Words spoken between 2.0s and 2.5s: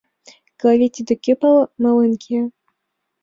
кия?